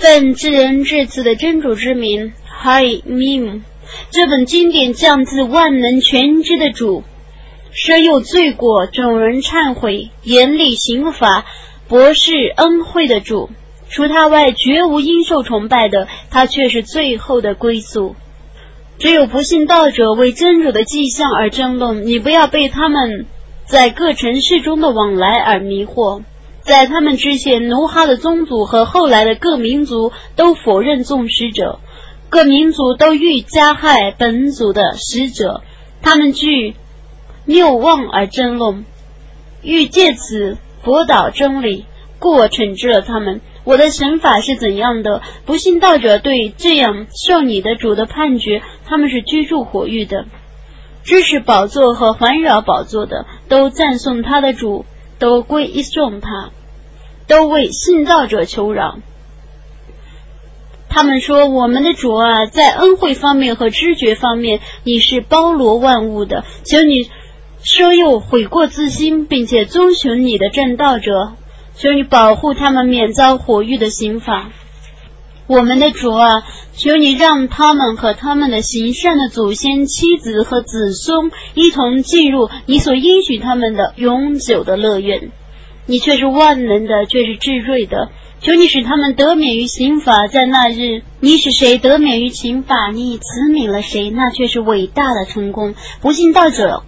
[0.00, 3.60] 奉至仁至慈的真主之名，Hi Mim，
[4.10, 7.04] 这本经典降自万能全知的主，
[7.70, 11.44] 舍有罪过，众人忏悔，严厉刑罚，
[11.86, 13.50] 博士恩惠的主。
[13.90, 18.16] 除他外，绝无应受崇拜的，他却是最后的归宿。
[18.98, 23.26] 只有不信道者为真主的迹象而争论，你不要被他们
[23.66, 26.22] 在各城市中的往来而迷惑。
[26.62, 31.80] 在他们之前，奴哈的宗族和后来的各民族都否认众使者，
[32.28, 35.62] 各民族都欲加害本族的使者，
[36.02, 36.76] 他们据
[37.44, 38.84] 谬妄而争论，
[39.62, 41.86] 欲借此驳倒真理，
[42.18, 43.40] 故我惩治了他们。
[43.64, 45.22] 我的神法是怎样的？
[45.44, 50.24] 不信道者对这样受你的主的判决，他们是居住火域的，
[51.02, 54.86] 支持宝座和环绕宝座的，都赞颂他的主，
[55.20, 56.50] 都归一送他，
[57.28, 58.98] 都为信道者求饶。
[60.88, 66.44] 他们说：“我们的主啊，在恩惠方面和知觉方面，你是包罗万物的。
[66.64, 67.08] 求你
[67.62, 71.34] 收诱悔过自新，并且遵循你的正道者。”
[71.76, 74.50] 求你保护他们免遭火狱的刑罚，
[75.50, 76.44] 我们的主啊，
[76.76, 85.32] 求你让他们和他们的行善的祖先、妻子和子孙一同进入你所应许他们的永久的乐园。
[85.86, 88.10] 你却是万能的，却是至睿的。
[88.40, 95.74] 求你使他们得免于刑罚，在那日，你使谁得免于刑罚，你慈悯了谁，那却是伟大的成功。
[96.00, 96.84] 不信道者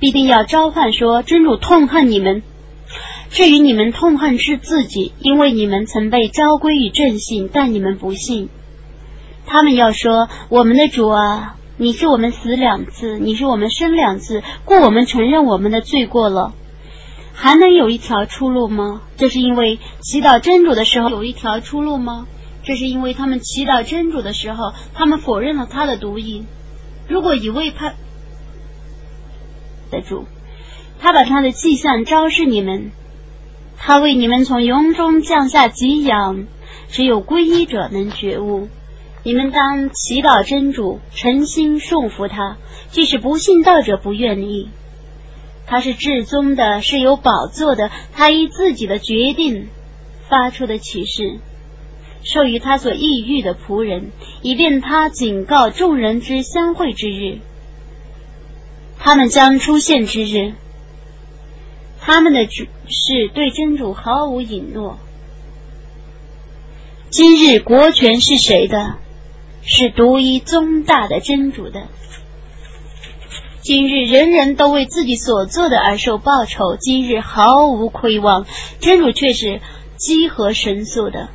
[0.00, 2.42] 必定要召唤说：真主痛恨你们。
[3.32, 8.50] 至于你们痛恨是自己，因为你们曾被昭归于正信，但你们不信。
[9.46, 16.52] 他们要说：“我们的主啊，你是我们死两次，你是我们生两次，故我们承认我们的罪过了。
[17.32, 19.00] 还能有一条出路吗？
[19.16, 22.26] 这是因为祈祷真主的时候有一条出路吗？
[22.64, 26.44] 这是因为他们祈祷真主的时候，他们否认了他的毒瘾。
[27.08, 27.94] 如果一位派
[29.90, 30.26] 的主，
[31.00, 32.90] 他把他的迹象昭示你们。”
[33.84, 36.46] 他为你们从云中降下给养，
[36.88, 38.68] 只有皈依者能觉悟。
[39.24, 42.58] 你们当祈祷真主，诚心顺服他，
[42.92, 44.68] 即使不信道者不愿意。
[45.66, 47.90] 他是至尊的，是有宝座的。
[48.12, 49.66] 他依自己的决定
[50.28, 51.40] 发出的启示，
[52.22, 54.12] 授予他所抑郁的仆人，
[54.42, 57.38] 以便他警告众人之相会之日。
[59.00, 60.52] 他们将出现之日。
[62.04, 64.98] 他们的主是对真主毫无隐诺。
[67.10, 68.96] 今日国权是谁的？
[69.62, 71.86] 是独一宗大的真主的。
[73.60, 78.46] 今日人人都为自己所做的而受报酬，今日毫无亏望，
[78.80, 79.60] 真主却是
[79.96, 81.28] 积和神速的。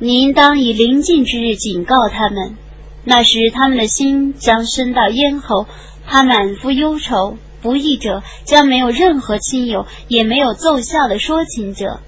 [0.00, 2.56] 你应当以临近之日警告他们，
[3.04, 5.68] 那时他们的心将升到咽喉，
[6.04, 7.36] 他满腹忧愁。
[7.62, 12.00] 不义者将没有任何亲友，也没有奏效的说情者。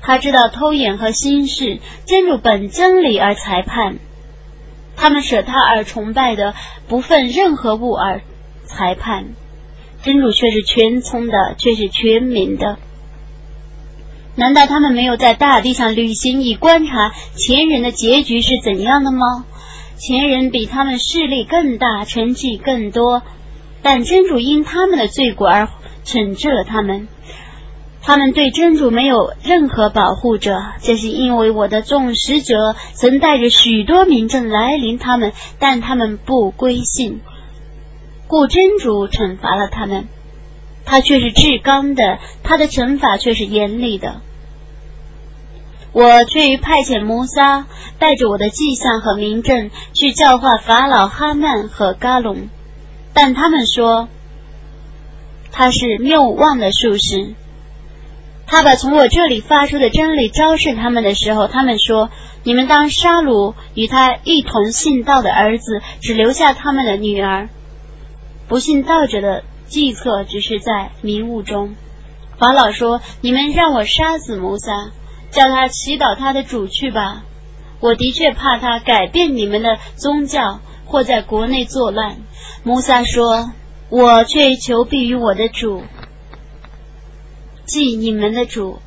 [0.00, 3.98] 他知道偷眼和心事，真主本真理而裁判。
[4.96, 6.54] 他们舍他而崇拜的，
[6.88, 8.22] 不分任何物而
[8.64, 9.26] 裁判。
[10.02, 12.78] 真主却是全聪的，却是全民的。
[14.34, 19.44] 难道他们没有在大地上旅行，以观察前人的结局是怎样的吗？
[19.98, 23.22] 前人比他们势力更大，成绩更多。
[23.82, 25.68] 但真主因他们的罪过而
[26.04, 27.08] 惩治了他们，
[28.00, 37.20] 他们对真主没有任何保护者，这是因为我的众使者曾带着许多民政来临他们，但他们不归信，
[38.26, 40.08] 故真主惩罚了他们。
[40.84, 44.20] 他却是至刚的，他的惩罚却是严厉的。
[45.92, 47.66] 我却派遣摩萨
[47.98, 52.48] 带着我的迹象和民政去教化法老哈曼和嘎隆。
[53.14, 54.08] 但他们说
[55.50, 57.34] 他是谬妄的术士。
[58.46, 62.10] 他把从我这里发出的真理昭示他们的时候，他们说
[62.44, 67.48] ：“你们当杀戮与他一同信道的儿子，只留下他们的女儿。
[68.48, 71.74] 不信道者的计策只是在迷雾中。”
[72.38, 74.90] 法老说：“你们让我杀死摩萨，
[75.30, 77.22] 叫他祈祷他的主去吧。
[77.80, 82.18] 我的确怕他改变你们的宗教，或在国内作乱。”
[82.64, 83.52] 穆萨说
[83.90, 85.82] ：“我却求必于我的主，
[87.64, 88.80] 即你们的主，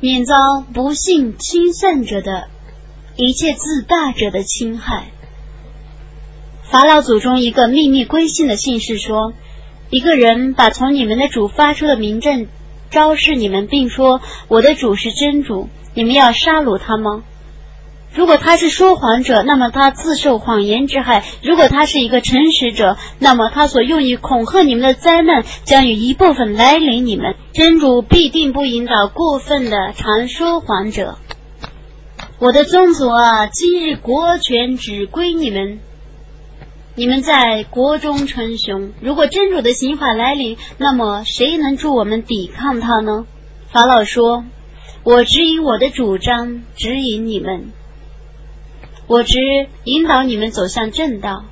[0.00, 2.48] 免遭不幸轻算者的
[3.16, 5.06] 一切自大者的侵害。”
[6.70, 9.32] 法老祖中一个秘密归信的信士说
[9.90, 12.46] ：“一个人把从你们的主发出的民政
[12.90, 17.24] 昭示你们，并说我的主是真主，你们要杀戮他吗？
[18.12, 27.36] 如果他是说谎者，那么他自受谎言之害；如果他是一个诚实者，那么他所用于恐吓你们的灾难将有一部分来临你们。
[27.52, 31.18] 真主必定不引导过分的常说谎者。
[32.40, 35.78] 我的宗族啊，今日国权只归你们，
[36.96, 38.92] 你们在国中称雄。
[39.00, 43.26] 如果真主的刑法来临，那么谁能助我们抵抗他呢？
[43.72, 44.44] 法老说
[45.04, 47.72] ：“我指引我的主张，指引你们。”
[49.10, 49.40] 我只
[49.82, 51.42] 引导你们走向正道。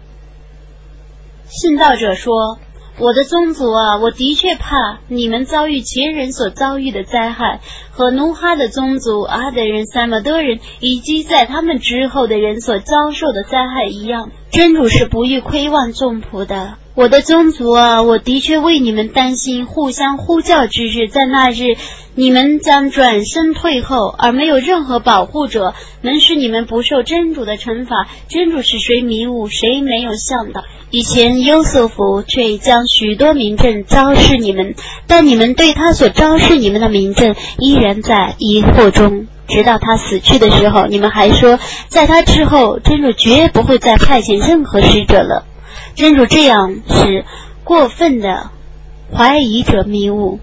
[1.49, 2.61] 信道者说
[3.01, 7.59] ：“我的宗族啊，我的确怕你们遭遇前人所遭遇的灾害，
[7.91, 14.31] 和努哈的宗族阿德人、萨马德人以及在他们之后的人所遭受的灾害一样。
[14.53, 16.79] 真主是不欲亏望众仆的。
[16.99, 21.77] 我的宗族啊，我的确为你们担心互相呼叫之日，在那日。”
[22.17, 28.09] 你们将转身退后，而没有任何保护者能使你们不受真主的惩罚。
[28.27, 30.65] 真主是谁迷雾，谁没有向导。
[30.91, 34.75] 以前优瑟夫却将许多名证昭示你们，
[35.07, 45.45] 但你们对他所昭示你们的名证依然在疑惑中，直到他死去的时候，你们还说，在他之后，真主绝不会再派遣任何使者了。
[45.99, 47.25] 真主这样使
[47.65, 48.51] 过分的
[49.13, 50.39] 怀疑者迷雾。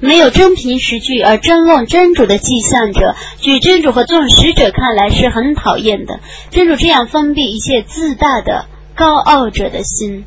[0.00, 6.18] 没有真凭实据而争论真主的迹象者，据真主和众使者看来是很讨厌的。
[6.50, 8.66] 真主这样封闭一切自大的
[8.96, 10.24] 高傲者的心。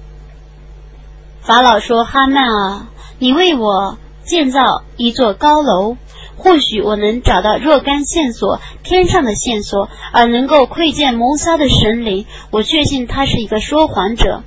[1.41, 2.87] 法老说：“哈曼啊，
[3.19, 4.61] 你为我建造
[4.95, 5.97] 一座高楼，
[6.37, 12.25] 或许我能找到若干线索，天上的线索，而能够窥见谋杀的神灵。
[12.51, 14.43] 我确信他是一个说谎者。”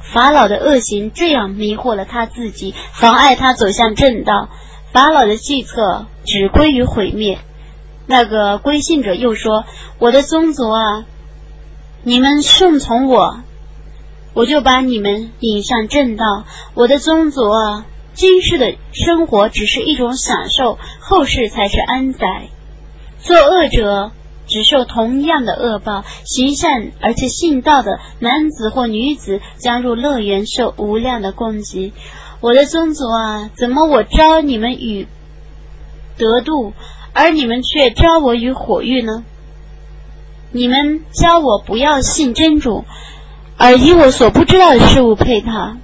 [0.00, 4.48] 法老的恶行这样迷惑了他自己，妨碍他走向正道。
[4.92, 7.38] 法老的计策只归于毁灭。
[8.06, 9.64] 那个归信者又说
[9.98, 11.04] ：“我的宗族啊，
[12.04, 13.40] 你们顺从我，
[14.32, 16.44] 我就把你们引向正道。
[16.74, 17.84] 我的宗族啊，
[18.16, 22.48] 今世的生活只是一种享受，后世才是安宰。
[23.20, 24.10] 作恶者。”
[24.48, 31.92] 只受同样的恶报，行善而且信道的男子或女子将入乐园，受无量的供给。
[32.40, 35.08] 我的宗族啊，怎么我招你们与
[36.16, 36.74] 得度，
[37.12, 39.24] 而你们却招我与火狱呢？
[40.52, 42.84] 你们教我不要信真主，
[43.56, 45.76] 而以我所不知道的事物配他。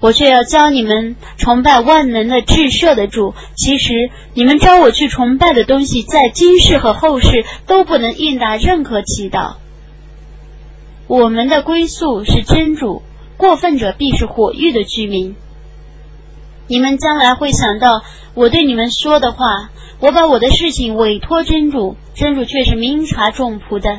[0.00, 3.34] 我却要教你们崇拜万能的至赦的主。
[3.56, 9.54] 其实你们招我去崇拜的东西，在今世和后世都不能应答任何祈祷。
[11.06, 13.02] 我们的归宿是真主，
[13.36, 15.36] 过分者必是火狱的居民。
[16.66, 18.02] 你们将来会想到
[18.34, 19.70] 我对你们说的话。
[20.00, 23.98] 我把我的事情委托真主，真主却是明察众仆的。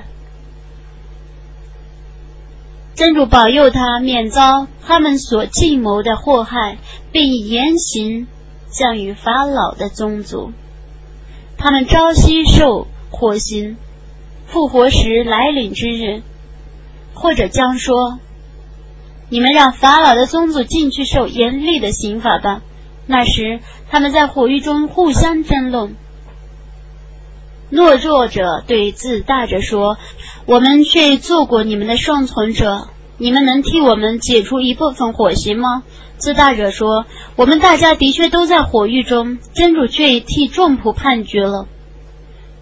[3.00, 6.78] 真主保佑他免遭他们所计谋的祸害，
[7.13, 8.28] 并严刑
[8.68, 10.51] 降于法老的宗族。
[11.57, 13.78] 他们朝夕受火刑，
[14.48, 16.24] 复活时来临之日，
[17.13, 18.19] 或者将说
[19.31, 22.62] ：“你们让法老的宗族进去受严厉的刑罚吧。”
[23.07, 25.95] 那时他们在火狱中互相争论。
[27.72, 29.97] 懦弱者对自大者说
[30.47, 32.88] ：“我们却做过你们的生存者，
[33.19, 35.83] 你们能替我们解除一部分火刑吗？”
[36.18, 37.06] 自大者说
[37.38, 41.68] ：“我们大家的确都在火狱中，真主却已替众仆判决了。”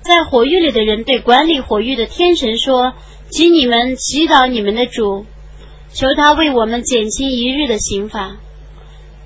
[0.02, 2.94] 在火狱里的人对管理火狱的天神说
[3.30, 5.26] ：“请你们祈祷你们的主，
[5.92, 8.38] 求他为我们减轻一日的刑罚。”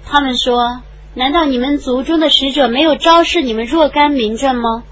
[0.05, 0.81] 他们说
[1.13, 4.83] ：“难道你们族中的使者没有昭示你们若干名证吗？”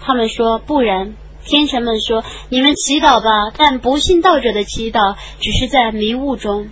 [0.00, 1.14] 他们说：“不然。”
[1.46, 6.68] 天神们说：“你们祈祷吧，但不信道者的祈祷只是在迷雾中。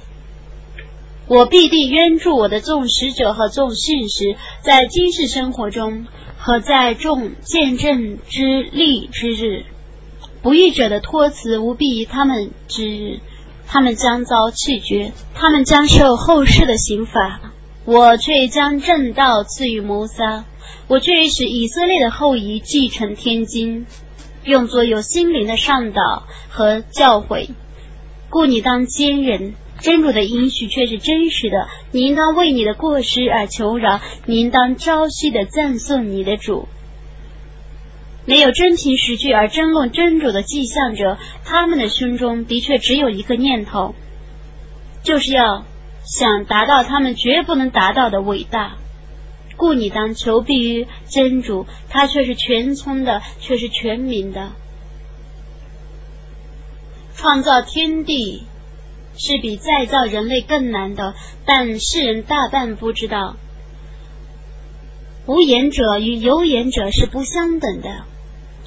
[1.28, 9.64] 我必定援助我的众使者和众信使，在今世生活中和在众见证之力之日，
[10.42, 13.20] 不义者的托辞无必于他们之日，
[13.66, 17.40] 他们将遭弃绝，他们将受后世的刑罚。
[17.84, 20.44] 我却将正道赐予谋杀。”
[20.86, 23.86] 我却使以色列的后裔继承天经，
[24.44, 27.50] 用作有心灵的上导和教诲，
[28.30, 29.54] 故你当坚忍。
[29.80, 36.68] 真主的应许却是真实的，你应当为你的过失而求饶，你应当朝夕的赞颂你的主。
[38.24, 43.94] 没有真凭实据而争论真主的迹象者，他们的胸中的确只有一个念头，
[45.02, 45.64] 就是要
[46.04, 48.76] 想达到他们绝不能达到的伟大。
[49.56, 54.52] 故你当求必于真主，他却是全村的，却是全民的。
[57.14, 58.44] 创造天地
[59.16, 61.14] 是比再造人类更难的，
[61.46, 63.36] 但世人大半不知道。
[65.26, 68.04] 无言者与有言者是不相等的。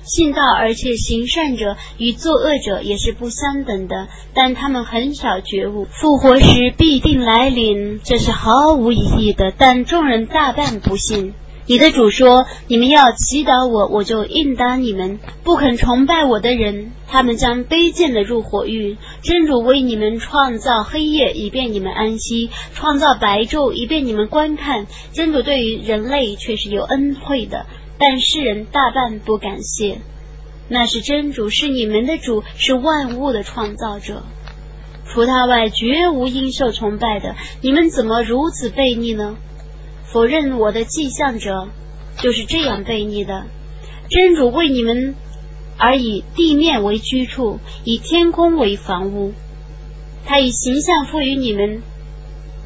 [0.08, 9.54] 信道而且行善者与作恶者也是不相等的，但他们很少觉悟，复活时必定来临，这是毫无意义的。
[9.56, 11.34] 但众人大半不信。
[11.70, 15.20] 你的主说：“你们要祈祷我，我就应答你们。
[15.44, 18.96] 不肯崇拜我的人，他们将卑贱的入火狱。
[19.22, 24.88] 真主为你们创造黑夜，以便你们安息；创造白昼，以便你们观看。
[25.12, 27.66] 真主对于人类却是有恩惠的。”
[28.00, 30.00] 但世人大半不感谢，
[30.70, 34.24] 那是真主，是你们的主，是万物的创造者，
[35.06, 37.36] 除他外绝无应受崇拜的。
[37.62, 39.38] 你们怎么如此悖逆呢？
[40.06, 41.70] 否认我的迹象者
[42.18, 43.46] 就是这样悖逆的。
[44.10, 45.16] 真主为你们
[45.78, 49.34] 而以地面为居处，以天空为房屋，
[50.26, 51.82] 他以形象赋予你们，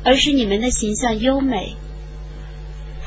[0.04, 1.76] 而使你们的形象优美。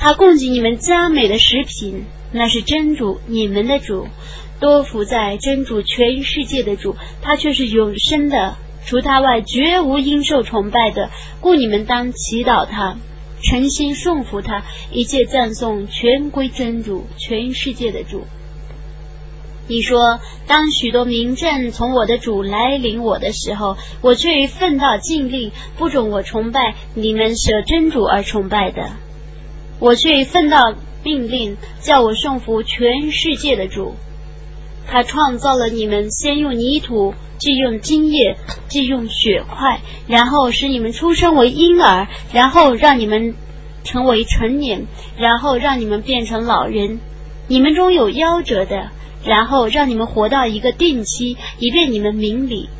[0.05, 4.07] 他供给你们佳美的食品，那是真主，你们的主，
[4.61, 11.09] 多福在真主，全世界的主，他却是永生的，除他外绝无应受崇拜的，
[11.41, 12.99] 故你们当祈祷他，
[13.43, 18.25] 诚心顺服他，一切赞颂全归真主，全世界的主。
[19.69, 28.91] 你说，当许多名证从我的主来临我的时候，我却奋到尽力，不准我崇拜你们舍真主而崇拜的。
[29.85, 30.73] 我却奉到
[31.05, 33.93] 命令，叫我顺服全世界的主。
[34.87, 43.35] 他创造了你们，先用泥土，既用精液，既用血块，然后使你们出生为婴儿，然后让你们
[43.85, 44.87] 成为成年，
[45.19, 46.99] 然后让你们变成老人。
[47.47, 48.89] 你们中有夭折的，
[49.23, 52.71] 然后让你们活到一个定期，以便你们明理。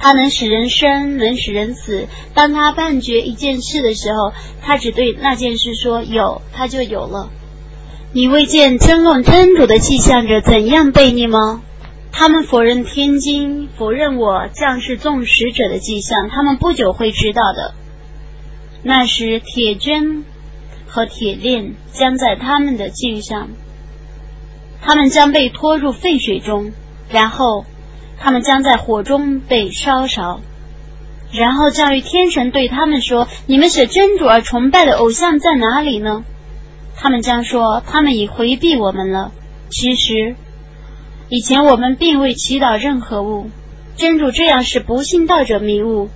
[0.00, 2.06] 他能使人生，能使人死。
[2.32, 7.30] 当他判决一件事的时候，他只对那件事说有，他就有了。
[8.12, 11.62] 你未见争论真主的迹象者怎样悖逆吗？
[12.12, 16.28] 他们否认天经，否认我将士众使者的迹象。
[16.30, 17.74] 他们不久会知道的。
[18.82, 20.24] 那时铁针
[20.86, 23.48] 和铁链将在他们的颈上，
[24.80, 26.72] 他们将被拖入沸水中，
[27.10, 27.66] 然后。
[28.20, 30.40] 他们将在火中被烧烧，
[31.32, 36.24] 然后教育天神对他们说：“你们舍真主而崇拜的偶像在哪里呢？”
[36.96, 39.32] 他们将说：“他们已回避我们了。”
[39.70, 40.34] 其实，
[41.28, 43.50] 以前我们并未祈祷任何物。
[43.96, 46.08] 真主这样使不信道者迷雾，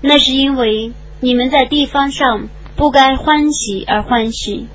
[0.00, 4.68] 那是因为你们在地方上不该欢喜而欢喜，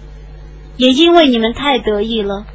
[0.76, 2.46] 也因为你们太得意了。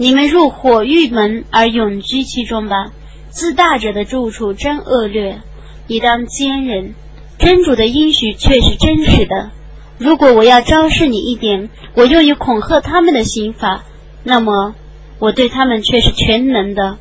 [0.00, 2.90] 你们入火狱门而永居其中吧。
[3.28, 5.42] 自大者的住处真恶劣，
[5.88, 6.94] 你当坚忍。
[7.38, 9.50] 真主的应许却是真实的。
[9.98, 13.84] 如果我要昭示你一点，我用于恐吓他们的刑法，
[14.24, 14.74] 那么
[15.18, 16.96] 我对他们却是全能的。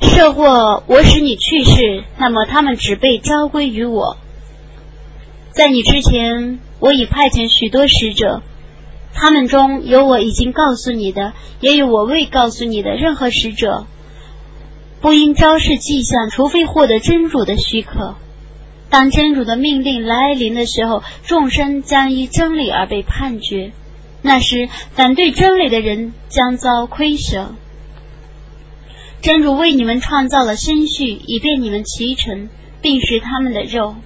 [0.00, 4.16] 设或我使你去世，那么他们只被召归于我。
[5.52, 8.42] 在你之前，我已派遣许多使者。
[9.18, 12.96] 他们中有我已经告诉你的，也有我未告诉你的。
[12.96, 13.86] 任何使者
[15.00, 18.16] 不应昭示迹象，除非获得真主的许可。
[18.90, 23.72] 当真主的命令来临的时候，众生将依真理而被判决。
[24.20, 27.56] 那时，反对真理的人将遭亏损。
[29.22, 32.50] 真主为你们创造了生序，以便你们骑乘，
[32.82, 33.96] 并食他们的肉。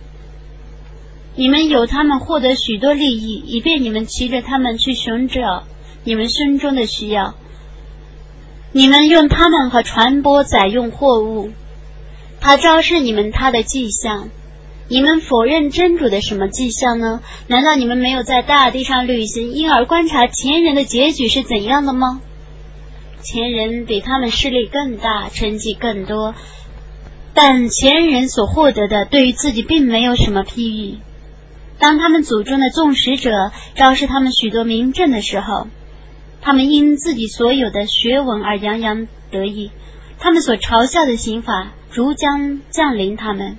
[1.37, 5.65] 你们有他们获得许多利益，以便你们骑着他们去寻找
[6.05, 7.35] 你们心中的需要。
[8.73, 11.51] 你们用他们和传播载用货物，
[12.41, 14.29] 他昭示你们他的迹象。
[14.89, 17.23] 你们否认真主的什么迹象呢？
[17.47, 22.21] 难道你们没有在大地上旅行，因而观察前人的结局是怎样的吗？
[23.23, 26.35] 前人比他们势力更大，成绩更多，
[27.35, 30.99] 但前人所获得的对于自己并没有什么裨益。
[31.81, 35.67] 当他们祖宗的众使者昭示他们许多名证的时候，
[36.43, 39.73] 他们因自己所有的学问而洋洋得意。
[40.19, 43.57] 他们所嘲笑的刑法如将降临他们。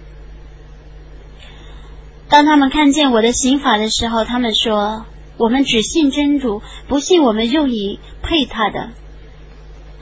[2.30, 5.06] 当他们看见我的刑法的时候，他们说
[5.38, 8.92] ：“我们只信真主，不信我们用以配他的。”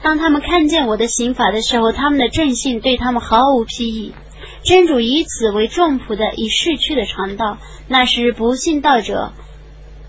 [0.02, 4.12] 当他们看见我的刑法的时候，他们的正信对他们毫无裨益。
[4.70, 7.58] 真主以此为重仆的，已逝去的传道。
[7.88, 9.32] 那时不信道者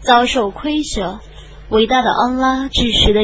[0.02, 1.18] 遭受亏损。
[1.70, 3.20] 伟大的安拉，至时的。